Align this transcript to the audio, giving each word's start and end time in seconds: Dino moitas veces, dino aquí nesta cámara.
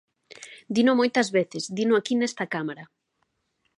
Dino 0.75 0.91
moitas 0.99 1.27
veces, 1.37 1.63
dino 1.77 1.93
aquí 1.95 2.13
nesta 2.17 2.45
cámara. 2.53 2.83